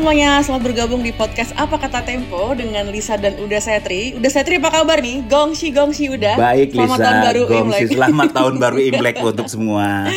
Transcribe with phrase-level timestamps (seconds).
[0.00, 4.16] Semuanya, selamat bergabung di podcast Apa Kata Tempo dengan Lisa dan Uda Setri.
[4.16, 5.28] Uda Setri apa kabar nih?
[5.28, 6.40] Gongsi gongsi Uda.
[6.40, 7.60] Baik selamat Lisa, tahun baru Gongsi.
[7.60, 7.80] Imlek.
[7.92, 10.08] Selamat tahun baru Imlek untuk semua.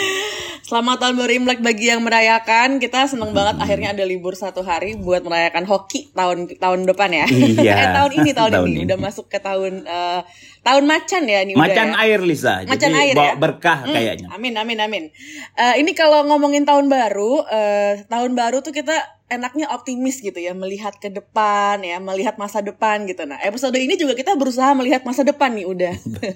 [0.64, 2.80] Selamat tahun baru Imlek bagi yang merayakan.
[2.80, 7.26] Kita seneng banget akhirnya ada libur satu hari buat merayakan hoki tahun tahun depan ya.
[7.28, 7.74] Iya.
[7.84, 8.76] eh, tahun ini tahun, Tahun ini.
[8.80, 8.88] ini.
[8.88, 10.22] udah masuk ke tahun eh,
[10.64, 12.04] tahun macan ya ini Macan udah ya.
[12.08, 13.34] air Lisa, Macan jadi air bawa ya?
[13.36, 14.28] berkah Hmm, kayaknya.
[14.32, 15.04] Amin amin amin.
[15.60, 18.96] Eh, ini kalau ngomongin tahun baru, eh, tahun baru tuh kita
[19.36, 23.26] enaknya optimis gitu ya, melihat ke depan ya, melihat masa depan gitu.
[23.26, 25.94] Nah, episode ini juga kita berusaha melihat masa depan nih udah.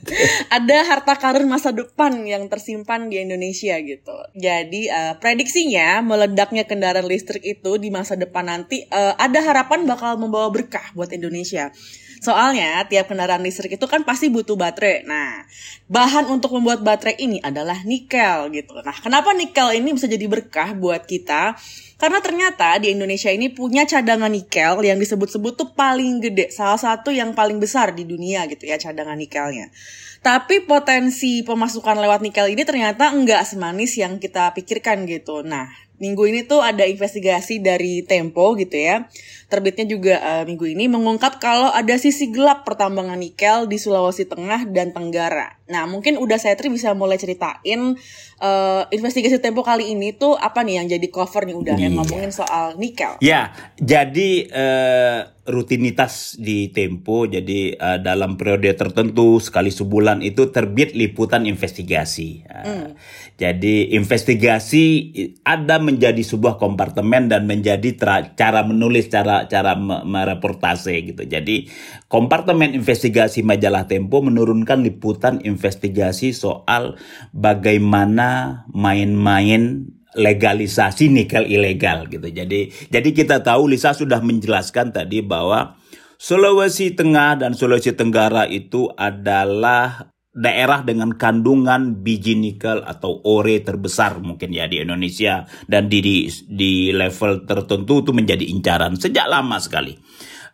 [0.57, 4.17] Ada harta karun masa depan yang tersimpan di Indonesia gitu.
[4.33, 10.15] Jadi eh, prediksinya meledaknya kendaraan listrik itu di masa depan nanti eh, ada harapan bakal
[10.17, 11.69] membawa berkah buat Indonesia.
[12.17, 15.05] Soalnya tiap kendaraan listrik itu kan pasti butuh baterai.
[15.05, 15.45] Nah,
[15.85, 18.73] bahan untuk membuat baterai ini adalah nikel gitu.
[18.81, 21.53] Nah, kenapa nikel ini bisa jadi berkah buat kita?
[21.97, 27.09] Karena ternyata di Indonesia ini punya cadangan nikel yang disebut-sebut tuh paling gede, salah satu
[27.09, 29.73] yang paling besar di dunia gitu ya cadangan nikelnya.
[30.21, 35.41] Tapi potensi pemasukan lewat nikel ini ternyata enggak semanis yang kita pikirkan gitu.
[35.41, 39.05] Nah, minggu ini tuh ada investigasi dari Tempo gitu ya.
[39.47, 44.67] Terbitnya juga eh, minggu ini mengungkap kalau ada sisi gelap pertambangan nikel di Sulawesi Tengah
[44.69, 45.57] dan Tenggara.
[45.67, 47.95] Nah, mungkin udah saya bisa mulai ceritain
[48.37, 51.97] eh, investigasi Tempo kali ini tuh apa nih yang jadi cover nih udah yang Iya.
[51.97, 53.15] ngomongin soal nikel.
[53.19, 60.91] Ya, jadi eh, rutinitas di Tempo, jadi eh, dalam periode tertentu sekali sebulan itu terbit
[60.93, 62.43] liputan investigasi.
[62.43, 62.91] Eh,
[63.37, 65.13] Jadi investigasi
[65.45, 67.93] ada menjadi sebuah kompartemen dan menjadi
[68.33, 71.21] cara menulis, cara cara me- mereportase gitu.
[71.21, 71.69] Jadi
[72.09, 76.97] kompartemen investigasi majalah Tempo menurunkan liputan investigasi soal
[77.31, 82.27] bagaimana main-main legalisasi nikel ilegal gitu.
[82.27, 85.77] Jadi jadi kita tahu Lisa sudah menjelaskan tadi bahwa
[86.17, 94.21] Sulawesi Tengah dan Sulawesi Tenggara itu adalah daerah dengan kandungan biji nikel atau ore terbesar
[94.21, 99.57] mungkin ya di Indonesia dan di di, di level tertentu itu menjadi incaran sejak lama
[99.61, 99.97] sekali.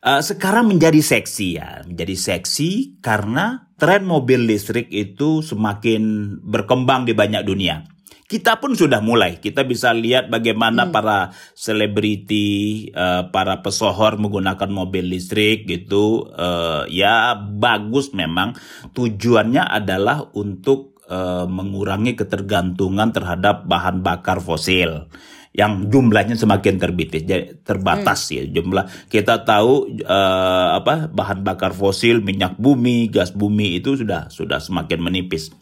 [0.04, 7.16] Eh, sekarang menjadi seksi ya, menjadi seksi karena tren mobil listrik itu semakin berkembang di
[7.16, 7.88] banyak dunia.
[8.34, 9.38] Kita pun sudah mulai.
[9.38, 16.34] Kita bisa lihat bagaimana para selebriti, eh, para pesohor menggunakan mobil listrik gitu.
[16.34, 18.58] Eh, ya bagus memang.
[18.98, 25.06] Tujuannya adalah untuk eh, mengurangi ketergantungan terhadap bahan bakar fosil
[25.54, 32.26] yang jumlahnya semakin terbit jadi terbatas ya jumlah kita tahu eh, apa bahan bakar fosil
[32.26, 35.54] minyak bumi gas bumi itu sudah sudah semakin menipis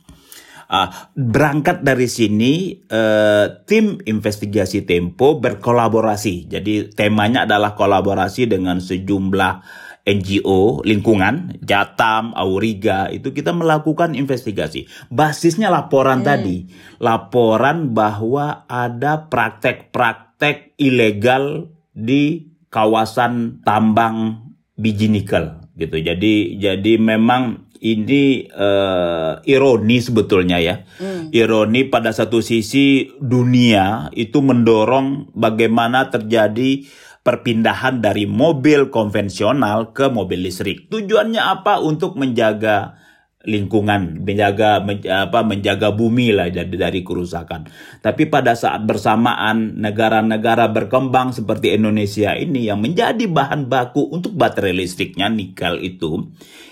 [0.71, 6.47] Ah, berangkat dari sini eh, tim investigasi Tempo berkolaborasi.
[6.47, 9.67] Jadi temanya adalah kolaborasi dengan sejumlah
[10.07, 14.87] NGO lingkungan, Jatam, Auriga itu kita melakukan investigasi.
[15.11, 16.71] Basisnya laporan tadi,
[17.03, 24.47] laporan bahwa ada praktek-praktek ilegal di kawasan tambang
[24.79, 25.99] biji nikel gitu.
[25.99, 30.85] Jadi jadi memang ini eh, ironi sebetulnya ya.
[31.33, 36.85] Ironi pada satu sisi dunia itu mendorong bagaimana terjadi
[37.25, 40.89] perpindahan dari mobil konvensional ke mobil listrik.
[40.93, 41.81] Tujuannya apa?
[41.81, 43.01] Untuk menjaga
[43.45, 47.65] lingkungan, menjaga men- apa menjaga bumi lah dari dari kerusakan.
[47.99, 54.77] Tapi pada saat bersamaan negara-negara berkembang seperti Indonesia ini yang menjadi bahan baku untuk baterai
[54.77, 56.29] listriknya nikel itu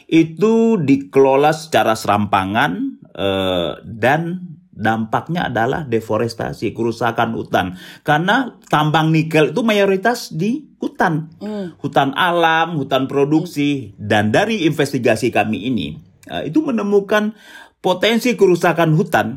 [0.09, 4.49] itu dikelola secara serampangan eh, dan
[4.79, 7.75] dampaknya adalah deforestasi, kerusakan hutan.
[8.07, 11.27] Karena tambang nikel itu mayoritas di hutan.
[11.83, 13.91] Hutan alam, hutan produksi.
[13.99, 15.99] Dan dari investigasi kami ini,
[16.45, 17.33] itu menemukan
[17.79, 19.27] potensi kerusakan hutan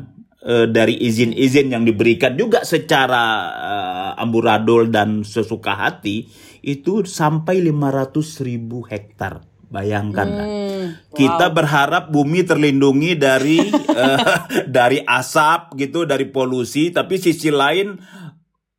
[0.43, 6.27] eh, dari izin-izin yang diberikan juga secara eh, amburadul dan sesuka hati
[6.63, 9.43] itu sampai 500 ribu hektar.
[9.73, 10.47] Bayangkan lah.
[11.17, 13.57] Kita berharap bumi terlindungi dari
[14.01, 14.19] eh,
[14.69, 17.97] dari asap gitu, dari polusi, tapi sisi lain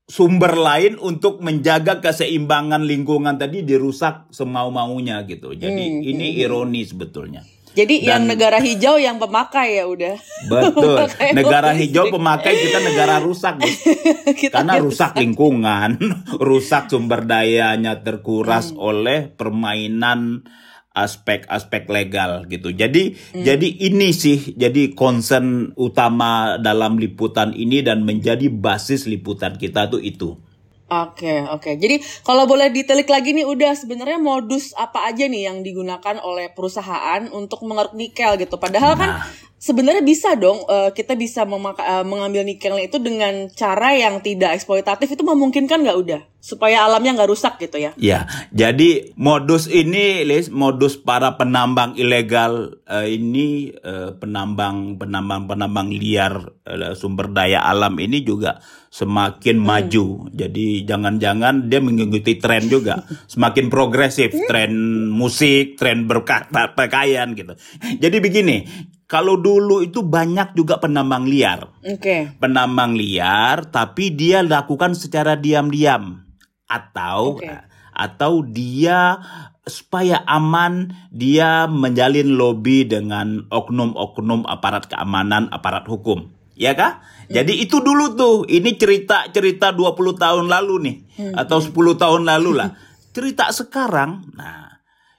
[0.04, 5.56] sumber lain untuk menjaga keseimbangan lingkungan tadi dirusak semau-maunya gitu.
[5.56, 7.42] Jadi ini ironi sebetulnya.
[7.74, 10.14] Jadi yang Dan- negara hijau yang pemakai ya udah.
[10.46, 10.94] Betul.
[11.10, 13.58] Pemakai Negara hijau pemakai kita negara rusak.
[14.40, 15.90] Kita Karena yang rusak lingkungan,
[16.48, 18.78] rusak sumber dayanya terkuras Hmm.
[18.80, 20.46] oleh permainan
[20.94, 22.70] aspek-aspek legal gitu.
[22.70, 23.42] Jadi Hmm.
[23.42, 29.98] jadi ini sih jadi concern utama dalam liputan ini dan menjadi basis liputan kita tuh
[29.98, 30.38] itu.
[30.84, 31.80] Oke, oke.
[31.80, 31.96] Jadi
[32.28, 37.24] kalau boleh ditelik lagi nih udah sebenarnya modus apa aja nih yang digunakan oleh perusahaan
[37.32, 38.60] untuk mengeruk nikel gitu.
[38.60, 39.43] Padahal kan Nah.
[39.58, 44.56] Sebenarnya bisa dong eh, kita bisa memaka- eh, mengambil nikelnya itu dengan cara yang tidak
[44.56, 47.96] eksploitatif itu memungkinkan nggak udah supaya alamnya nggak rusak gitu ya.
[47.96, 55.88] Ya, jadi modus ini, Lis, modus para penambang ilegal eh, ini, eh, penambang, penambang, penambang
[55.88, 58.60] liar eh, sumber daya alam ini juga
[58.92, 60.28] semakin maju.
[60.36, 64.76] Jadi jangan-jangan dia mengikuti tren juga, semakin progresif, tren
[65.08, 67.56] musik, tren berpakaian gitu.
[68.04, 68.68] Jadi begini,
[69.14, 71.70] kalau dulu itu banyak juga penambang liar.
[71.86, 72.34] Oke.
[72.42, 76.26] penambang liar tapi dia lakukan secara diam-diam.
[76.66, 77.46] Atau Oke.
[77.94, 79.22] atau dia
[79.70, 86.34] supaya aman dia menjalin lobby dengan oknum-oknum aparat keamanan aparat hukum.
[86.58, 86.98] Ya kah?
[87.30, 88.36] Jadi itu dulu tuh.
[88.50, 90.96] Ini cerita-cerita 20 tahun lalu nih.
[91.38, 92.74] Atau 10 tahun lalu lah.
[93.14, 94.26] Cerita sekarang.
[94.34, 94.63] Nah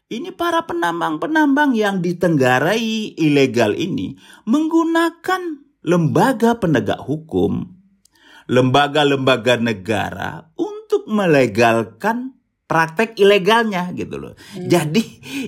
[0.10, 4.14] ini para penambang-penambang yang ditenggarai ilegal ini
[4.46, 7.66] menggunakan lembaga penegak hukum,
[8.46, 14.34] lembaga-lembaga negara untuk melegalkan praktek ilegalnya gitu loh.
[14.58, 15.02] Jadi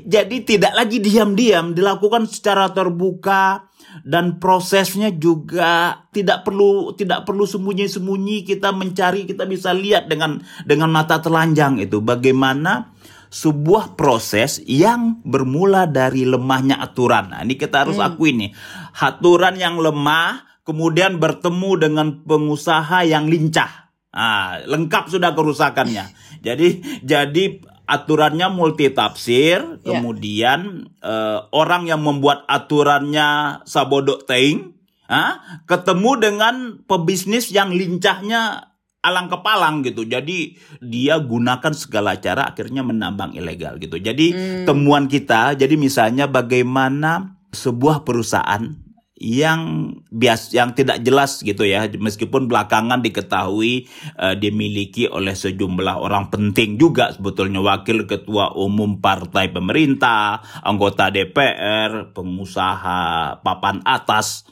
[0.06, 3.70] jadi tidak lagi diam-diam dilakukan secara terbuka
[4.06, 10.94] dan prosesnya juga tidak perlu tidak perlu sembunyi-sembunyi kita mencari kita bisa lihat dengan dengan
[10.94, 12.97] mata telanjang itu bagaimana
[13.28, 17.32] sebuah proses yang bermula dari lemahnya aturan.
[17.36, 18.52] Nah, ini kita harus akui nih.
[18.96, 23.92] Aturan yang lemah kemudian bertemu dengan pengusaha yang lincah.
[24.12, 26.12] Ah, lengkap sudah kerusakannya.
[26.46, 26.68] jadi
[27.04, 29.96] jadi aturannya multi tafsir, Ya.
[29.96, 34.76] kemudian eh, orang yang membuat aturannya sabodok teing,
[35.08, 38.76] ah, ketemu dengan pebisnis yang lincahnya
[39.08, 40.04] alang kepalang gitu.
[40.04, 43.96] Jadi dia gunakan segala cara akhirnya menambang ilegal gitu.
[43.96, 44.36] Jadi
[44.68, 48.88] temuan kita jadi misalnya bagaimana sebuah perusahaan
[49.18, 56.30] yang bias yang tidak jelas gitu ya meskipun belakangan diketahui eh, dimiliki oleh sejumlah orang
[56.30, 64.46] penting juga sebetulnya wakil ketua umum partai pemerintah anggota DPR pengusaha papan atas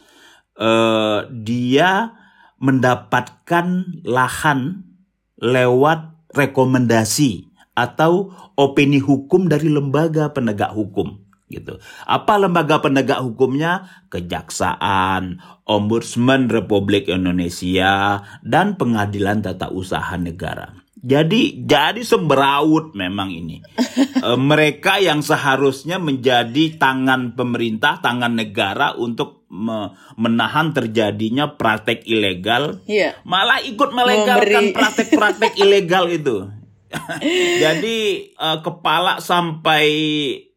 [0.58, 2.25] eh, dia
[2.66, 4.90] mendapatkan lahan
[5.38, 11.78] lewat rekomendasi atau opini hukum dari lembaga penegak hukum gitu.
[12.10, 13.86] Apa lembaga penegak hukumnya?
[14.10, 20.85] Kejaksaan, Ombudsman Republik Indonesia, dan Pengadilan Tata Usaha Negara.
[21.06, 23.62] Jadi jadi semberawut memang ini.
[24.16, 32.82] Eh, mereka yang seharusnya menjadi tangan pemerintah, tangan negara untuk me- menahan terjadinya praktek ilegal,
[32.90, 33.22] Iya.
[33.22, 36.50] malah ikut melegalkan praktek-praktek ilegal itu.
[37.64, 37.98] Jadi
[38.34, 39.86] eh, kepala sampai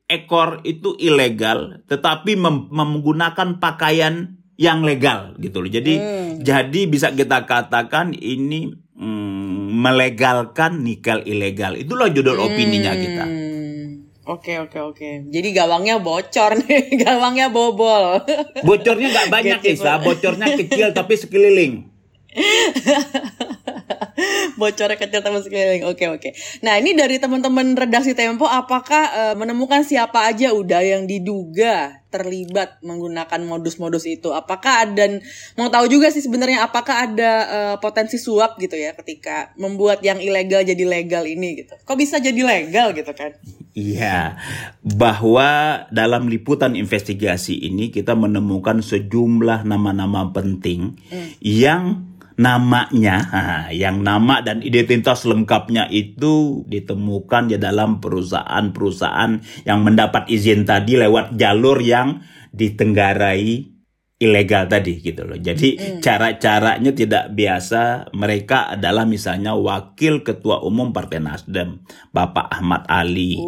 [0.09, 5.71] ekor itu ilegal, tetapi mem- menggunakan pakaian yang legal gitu loh.
[5.71, 5.95] Jadi
[6.41, 9.28] jadi bisa kita katakan ini mm,
[9.79, 11.79] melegalkan nikel ilegal.
[11.79, 13.25] Itulah judul opininya kita.
[13.25, 15.11] Hmm, Oke oke oke.
[15.33, 18.21] Jadi gawangnya bocor nih, gawangnya bobol.
[18.67, 21.89] Bocornya nggak banyak Isa, bocornya kecil tapi sekeliling.
[24.61, 25.85] Bocornya kecil teman sekeliling.
[25.87, 26.31] Oke oke.
[26.65, 32.81] Nah ini dari teman-teman redaksi Tempo, apakah eh, menemukan siapa aja udah yang diduga terlibat
[32.81, 34.33] menggunakan modus-modus itu?
[34.33, 35.23] Apakah ada dan
[35.55, 40.19] mau tahu juga sih sebenarnya apakah ada eh, potensi suap gitu ya ketika membuat yang
[40.19, 41.79] ilegal jadi legal ini gitu?
[41.87, 43.39] Kok bisa jadi legal gitu kan?
[43.79, 44.35] Iya,
[44.83, 50.99] bahwa dalam liputan investigasi ini kita menemukan sejumlah nama-nama penting
[51.39, 52.03] yang
[52.39, 53.17] namanya,
[53.75, 61.35] yang nama dan identitas lengkapnya itu ditemukan di dalam perusahaan-perusahaan yang mendapat izin tadi lewat
[61.35, 62.23] jalur yang
[62.55, 63.78] ditenggarai
[64.19, 65.39] ilegal tadi gitu loh.
[65.39, 68.11] Jadi cara-caranya tidak biasa.
[68.11, 73.39] Mereka adalah misalnya wakil ketua umum Partai Nasdem, Bapak Ahmad Ali.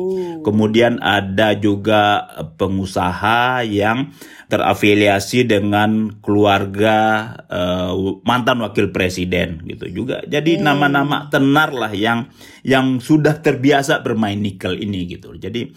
[0.46, 4.14] Kemudian ada juga eh, pengusaha yang
[4.46, 10.22] terafiliasi dengan keluarga eh, mantan wakil presiden gitu juga.
[10.22, 12.30] Jadi nama-nama tenar lah yang
[12.62, 15.34] yang sudah terbiasa bermain nikel ini gitu.
[15.34, 15.74] Jadi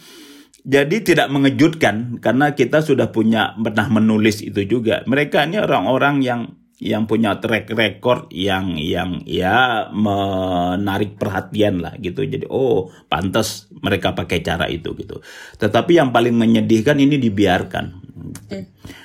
[0.63, 5.03] jadi tidak mengejutkan karena kita sudah punya pernah menulis itu juga.
[5.03, 6.41] Mereka ini orang-orang yang
[6.83, 12.23] yang punya track record yang yang ya menarik perhatian lah gitu.
[12.23, 15.19] Jadi oh pantas mereka pakai cara itu gitu.
[15.59, 18.03] Tetapi yang paling menyedihkan ini dibiarkan.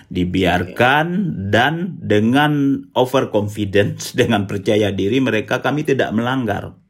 [0.09, 1.07] dibiarkan
[1.53, 6.88] dan dengan overconfidence dengan percaya diri mereka kami tidak melanggar.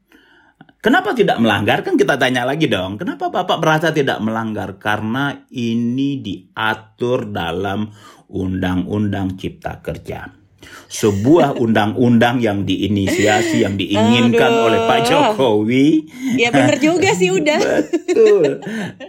[0.78, 1.82] Kenapa tidak melanggar?
[1.82, 3.02] Kan kita tanya lagi dong.
[3.02, 4.78] Kenapa Bapak merasa tidak melanggar?
[4.78, 7.90] Karena ini diatur dalam
[8.30, 10.38] Undang-Undang Cipta Kerja
[10.88, 14.66] sebuah undang-undang yang diinisiasi yang diinginkan Aduh.
[14.68, 15.86] oleh Pak Jokowi.
[16.36, 17.60] Ya benar juga sih udah.
[17.88, 18.62] Betul.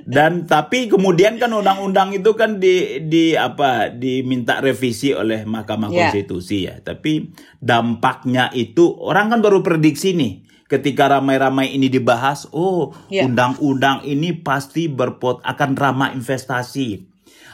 [0.06, 6.10] Dan tapi kemudian kan undang-undang itu kan di di apa diminta revisi oleh Mahkamah ya.
[6.10, 6.80] Konstitusi ya.
[6.84, 13.26] Tapi dampaknya itu orang kan baru prediksi nih ketika ramai-ramai ini dibahas, oh ya.
[13.26, 17.10] undang-undang ini pasti berpot akan ramah investasi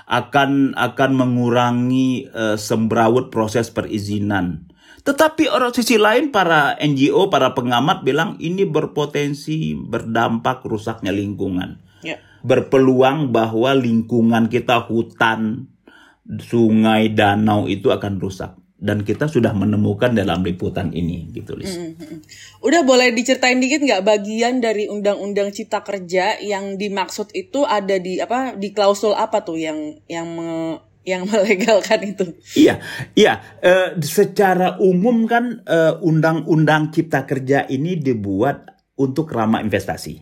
[0.06, 4.70] akan akan mengurangi uh, sembraut proses perizinan.
[5.02, 11.82] Tetapi orang sisi lain para NGO, para pengamat bilang ini berpotensi berdampak rusaknya lingkungan.
[12.06, 12.22] Yeah.
[12.46, 15.74] Berpeluang bahwa lingkungan kita hutan,
[16.38, 18.54] sungai, danau itu akan rusak
[18.86, 21.74] dan kita sudah menemukan dalam liputan ini gitu Lis.
[21.74, 22.18] Mm -hmm.
[22.62, 28.22] Udah boleh diceritain dikit nggak bagian dari undang-undang cipta kerja yang dimaksud itu ada di
[28.22, 32.26] apa di klausul apa tuh yang yang me, yang melegalkan itu?
[32.54, 32.78] Iya,
[33.18, 33.42] iya.
[33.66, 35.66] Uh, secara umum kan
[36.06, 38.70] undang undang-undang cipta kerja ini dibuat
[39.02, 40.22] untuk ramah investasi.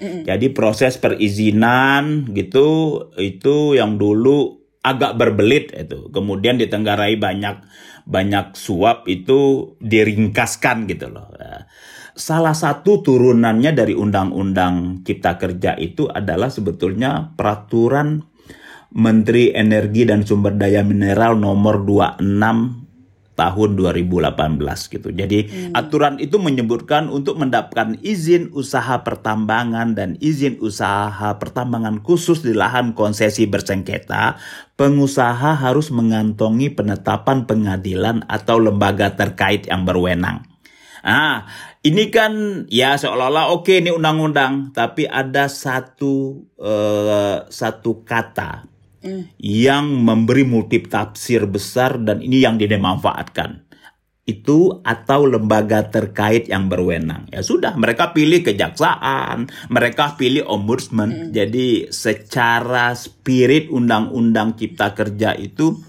[0.00, 0.22] Mm -hmm.
[0.24, 6.08] Jadi proses perizinan gitu itu yang dulu agak berbelit itu.
[6.08, 7.60] Kemudian ditenggarai banyak
[8.08, 11.28] banyak suap itu diringkaskan gitu loh.
[12.16, 18.24] Salah satu turunannya dari Undang-Undang Cipta Kerja itu adalah sebetulnya peraturan
[18.96, 22.87] Menteri Energi dan Sumber Daya Mineral nomor 26
[23.38, 24.34] tahun 2018
[24.90, 25.08] gitu.
[25.14, 25.78] Jadi hmm.
[25.78, 32.98] aturan itu menyebutkan untuk mendapatkan izin usaha pertambangan dan izin usaha pertambangan khusus di lahan
[32.98, 34.34] konsesi bersengketa,
[34.74, 40.42] pengusaha harus mengantongi penetapan pengadilan atau lembaga terkait yang berwenang.
[41.06, 41.46] Ah,
[41.86, 48.77] ini kan ya seolah-olah oke okay, ini undang-undang, tapi ada satu uh, satu kata
[49.38, 53.68] yang memberi multitafsir besar dan ini yang dimanfaatkan
[54.28, 57.32] itu atau lembaga terkait yang berwenang.
[57.32, 61.08] Ya sudah, mereka pilih kejaksaan, mereka pilih ombudsman.
[61.08, 61.28] Mm.
[61.32, 65.80] Jadi secara spirit undang-undang cipta kerja itu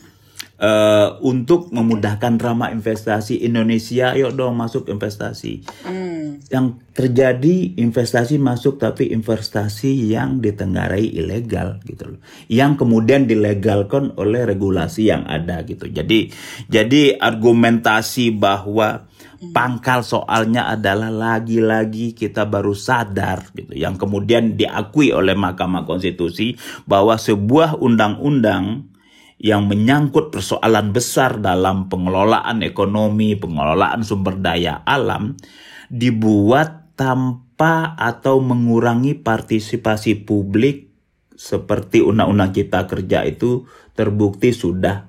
[0.59, 5.63] uh, untuk memudahkan drama investasi Indonesia, yuk dong masuk investasi.
[5.87, 6.43] Hmm.
[6.51, 12.19] Yang terjadi investasi masuk tapi investasi yang ditenggarai ilegal gitu loh.
[12.51, 15.87] Yang kemudian dilegalkan oleh regulasi yang ada gitu.
[15.87, 16.29] Jadi
[16.67, 19.09] jadi argumentasi bahwa
[19.55, 27.15] pangkal soalnya adalah lagi-lagi kita baru sadar gitu yang kemudian diakui oleh Mahkamah Konstitusi bahwa
[27.15, 28.91] sebuah undang-undang
[29.39, 35.39] yang menyangkut persoalan besar dalam pengelolaan ekonomi, pengelolaan sumber daya alam
[35.87, 40.91] dibuat tanpa atau mengurangi partisipasi publik
[41.39, 43.63] seperti Undang-Undang Cipta Kerja itu
[43.95, 45.07] terbukti sudah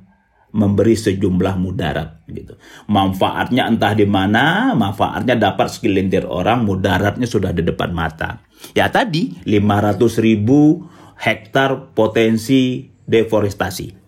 [0.55, 2.55] memberi sejumlah mudarat gitu.
[2.87, 8.43] Manfaatnya entah di mana, manfaatnya dapat segelintir orang, mudaratnya sudah di depan mata.
[8.79, 10.87] Ya tadi 500 ribu
[11.19, 14.00] hektar potensi deforestasi.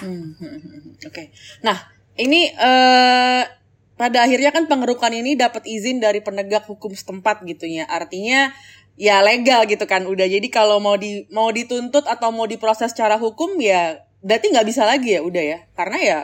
[0.00, 1.12] Hmm, hmm, hmm, Oke.
[1.12, 1.26] Okay.
[1.62, 1.76] Nah,
[2.16, 3.44] ini uh,
[4.00, 7.84] pada akhirnya kan pengerukan ini dapat izin dari penegak hukum setempat gitu ya.
[7.88, 8.52] Artinya
[8.96, 10.24] ya legal gitu kan udah.
[10.24, 14.88] Jadi kalau mau di mau dituntut atau mau diproses secara hukum ya berarti nggak bisa
[14.88, 15.58] lagi ya udah ya.
[15.76, 16.18] Karena ya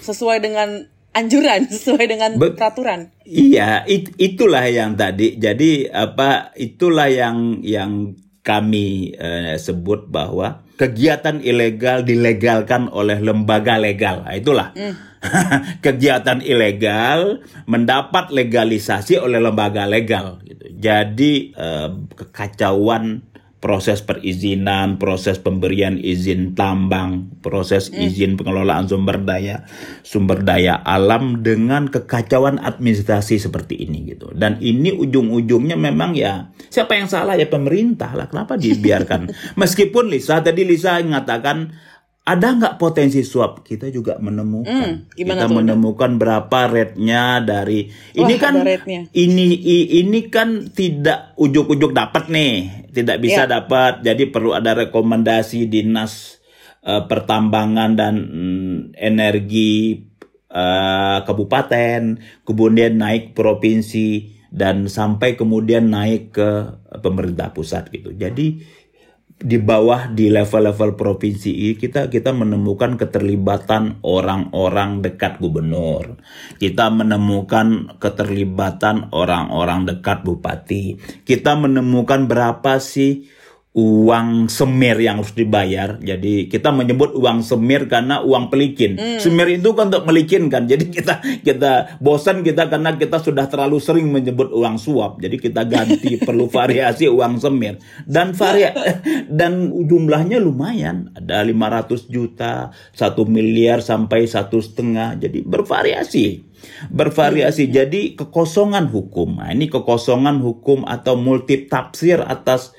[0.00, 3.12] sesuai dengan anjuran sesuai dengan Be peraturan.
[3.28, 5.36] Iya, it, itulah yang tadi.
[5.36, 8.16] Jadi apa itulah yang yang
[8.48, 14.24] kami eh, sebut bahwa kegiatan ilegal dilegalkan oleh lembaga legal.
[14.24, 14.72] Nah, itulah.
[14.72, 14.94] Mm.
[15.84, 20.64] kegiatan ilegal mendapat legalisasi oleh lembaga legal gitu.
[20.72, 23.27] Jadi eh, kekacauan
[23.58, 27.98] proses perizinan, proses pemberian izin tambang, proses hmm.
[27.98, 29.66] izin pengelolaan sumber daya,
[30.06, 34.30] sumber daya alam dengan kekacauan administrasi seperti ini gitu.
[34.30, 38.30] Dan ini ujung-ujungnya memang ya siapa yang salah ya pemerintah lah.
[38.30, 39.34] Kenapa dibiarkan?
[39.60, 41.74] Meskipun Lisa tadi Lisa mengatakan
[42.28, 43.64] ada nggak potensi suap?
[43.64, 44.68] Kita juga menemukan.
[44.68, 45.56] Hmm, kita tuh?
[45.56, 48.60] menemukan berapa rate-nya dari Wah, ini kan
[49.16, 49.46] ini
[50.04, 53.50] ini kan tidak ujuk-ujuk dapat nih, tidak bisa yeah.
[53.56, 54.04] dapat.
[54.04, 56.36] Jadi perlu ada rekomendasi dinas
[56.84, 60.04] uh, pertambangan dan mm, energi
[60.52, 66.50] uh, kabupaten, kemudian naik provinsi dan sampai kemudian naik ke
[67.00, 68.12] pemerintah pusat gitu.
[68.12, 68.60] Jadi
[69.38, 76.18] di bawah di level-level provinsi kita kita menemukan keterlibatan orang-orang dekat gubernur.
[76.58, 80.98] Kita menemukan keterlibatan orang-orang dekat bupati.
[81.22, 83.37] Kita menemukan berapa sih
[83.78, 86.02] uang semir yang harus dibayar.
[86.02, 88.98] Jadi kita menyebut uang semir karena uang pelikin.
[88.98, 89.22] Hmm.
[89.22, 90.66] Semir itu kan untuk melikin kan.
[90.66, 95.22] Jadi kita kita bosan kita karena kita sudah terlalu sering menyebut uang suap.
[95.22, 98.74] Jadi kita ganti perlu variasi uang semir dan varia
[99.30, 101.14] dan jumlahnya lumayan.
[101.14, 105.22] Ada 500 juta, satu miliar sampai satu setengah.
[105.22, 106.50] Jadi bervariasi
[106.90, 107.70] bervariasi.
[107.70, 107.74] Hmm.
[107.78, 109.38] Jadi kekosongan hukum.
[109.38, 112.74] Nah, ini kekosongan hukum atau multi tafsir atas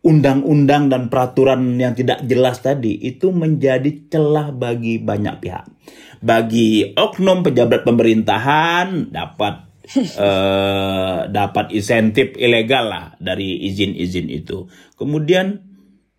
[0.00, 5.66] undang-undang dan peraturan yang tidak jelas tadi itu menjadi celah bagi banyak pihak.
[6.24, 9.54] Bagi oknum pejabat pemerintahan dapat
[10.16, 14.68] uh, dapat insentif ilegal lah dari izin-izin itu.
[14.96, 15.68] Kemudian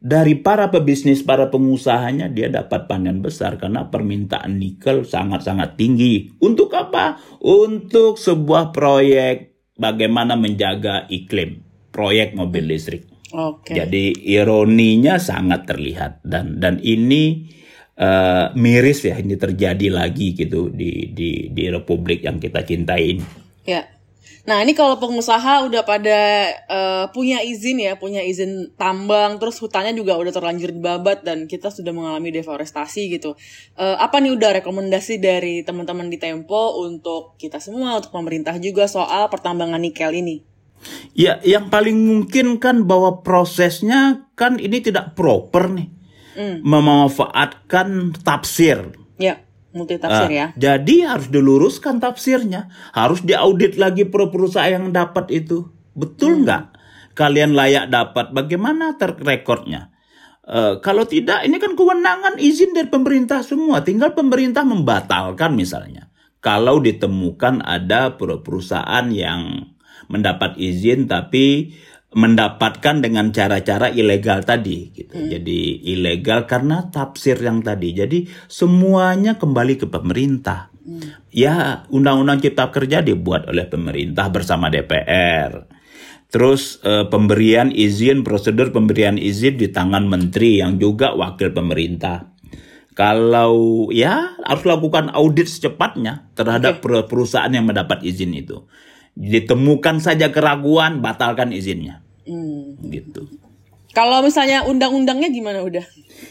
[0.01, 6.33] dari para pebisnis, para pengusahanya dia dapat panen besar karena permintaan nikel sangat-sangat tinggi.
[6.41, 7.21] Untuk apa?
[7.41, 11.61] Untuk sebuah proyek bagaimana menjaga iklim,
[11.93, 13.10] proyek mobil listrik.
[13.31, 13.75] Okay.
[13.79, 17.47] Jadi ironinya sangat terlihat dan dan ini
[17.95, 23.25] uh, miris ya ini terjadi lagi gitu di di di republik yang kita cintai ini.
[23.63, 23.87] Ya.
[24.41, 29.93] Nah ini kalau pengusaha udah pada uh, punya izin ya, punya izin tambang, terus hutannya
[29.93, 33.37] juga udah terlanjur dibabat dan kita sudah mengalami deforestasi gitu.
[33.77, 38.89] Uh, apa nih udah rekomendasi dari teman-teman di Tempo untuk kita semua, untuk pemerintah juga
[38.89, 40.50] soal pertambangan nikel ini?
[41.11, 45.89] Ya, yang paling mungkin kan bahwa prosesnya kan ini tidak proper nih.
[46.37, 46.57] Mm.
[46.63, 48.95] Memanfaatkan tafsir.
[49.19, 49.43] Ya,
[49.75, 50.47] multi tafsir uh, ya.
[50.55, 52.71] Jadi harus diluruskan tafsirnya.
[52.95, 55.69] Harus diaudit lagi perusahaan yang dapat itu.
[55.91, 56.43] Betul hmm.
[56.47, 56.63] nggak?
[56.63, 56.77] Mm.
[57.11, 58.31] Kalian layak dapat.
[58.31, 59.91] Bagaimana terrekodnya?
[60.41, 63.85] Uh, kalau tidak, ini kan kewenangan izin dari pemerintah semua.
[63.85, 66.09] Tinggal pemerintah membatalkan misalnya.
[66.41, 69.69] Kalau ditemukan ada perusahaan yang
[70.09, 71.75] mendapat izin tapi
[72.11, 75.15] mendapatkan dengan cara-cara ilegal tadi gitu.
[75.15, 75.31] Hmm.
[75.31, 77.95] Jadi ilegal karena tafsir yang tadi.
[77.95, 80.67] Jadi semuanya kembali ke pemerintah.
[80.83, 81.23] Hmm.
[81.31, 85.71] Ya, undang-undang cipta kerja dibuat oleh pemerintah bersama DPR.
[86.31, 92.27] Terus eh, pemberian izin, prosedur pemberian izin di tangan menteri yang juga wakil pemerintah.
[92.91, 97.07] Kalau ya harus lakukan audit secepatnya terhadap okay.
[97.07, 98.67] perusahaan yang mendapat izin itu
[99.15, 102.01] ditemukan saja keraguan batalkan izinnya.
[102.21, 102.77] Hmm.
[102.87, 103.27] gitu.
[103.91, 105.83] Kalau misalnya undang-undangnya gimana udah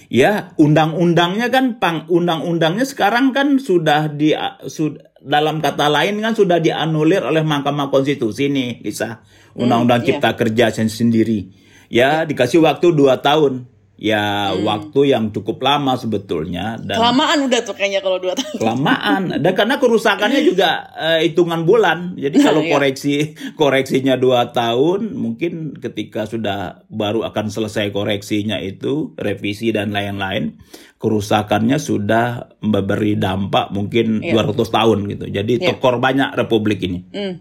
[0.08, 4.32] ya undang-undangnya kan pang undang-undangnya sekarang kan sudah di
[4.64, 9.20] sudah dalam kata lain kan sudah dianulir oleh Mahkamah Konstitusi nih Lisa.
[9.52, 10.38] Undang-undang hmm, cipta iya.
[10.38, 11.52] kerja sendiri.
[11.90, 13.68] Ya dikasih waktu dua tahun
[14.00, 14.64] ya hmm.
[14.64, 19.52] waktu yang cukup lama sebetulnya dan kelamaan udah tuh kayaknya kalau dua tahun kelamaan dan
[19.52, 22.72] karena kerusakannya juga uh, hitungan bulan jadi nah, kalau iya.
[22.72, 23.14] koreksi
[23.60, 30.56] koreksinya dua tahun mungkin ketika sudah baru akan selesai koreksinya itu revisi dan lain-lain
[30.96, 34.32] kerusakannya sudah memberi dampak mungkin iya.
[34.32, 35.76] 200 tahun gitu jadi iya.
[35.76, 37.34] tekor banyak republik ini hmm.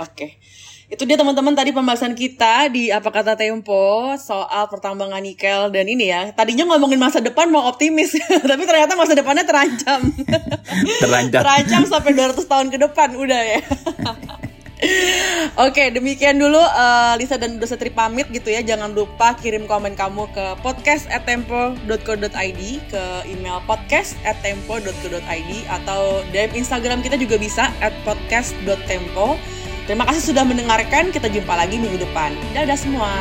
[0.00, 0.40] oke okay.
[0.86, 6.14] Itu dia teman-teman tadi pembahasan kita di apa kata Tempo soal pertambangan nikel dan ini
[6.14, 6.30] ya.
[6.30, 8.14] Tadinya ngomongin masa depan mau optimis,
[8.50, 9.98] tapi ternyata masa depannya terancam.
[11.02, 11.42] terancam.
[11.42, 13.60] terancam sampai 200 tahun ke depan udah ya.
[15.66, 18.62] Oke, demikian dulu uh, Lisa dan Dosetri pamit gitu ya.
[18.62, 27.42] Jangan lupa kirim komen kamu ke podcast@tempo.co.id, ke email podcast@tempo.co.id atau DM Instagram kita juga
[27.42, 27.74] bisa
[28.06, 29.34] @podcast.tempo.
[29.86, 31.14] Terima kasih sudah mendengarkan.
[31.14, 32.34] Kita jumpa lagi minggu depan.
[32.52, 33.14] Dadah semua.